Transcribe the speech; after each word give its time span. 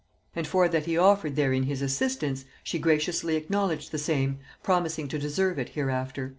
And 0.35 0.47
for 0.47 0.67
that 0.67 0.87
he 0.87 0.97
offered 0.97 1.35
therein 1.35 1.61
his 1.65 1.83
assistance, 1.83 2.43
she 2.63 2.79
graciously 2.79 3.35
acknowledged 3.35 3.91
the 3.91 3.99
same, 3.99 4.39
promising 4.63 5.07
to 5.09 5.19
deserve 5.19 5.59
it 5.59 5.69
hereafter.'" 5.69 6.29